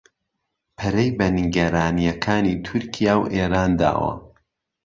[0.77, 4.11] پەرەی بە نیگەرانییەکانی تورکیا و ئێران داوە